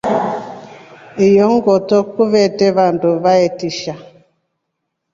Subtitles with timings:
[1.27, 3.93] Iyo ngoto kuvetre vandu vatrisha.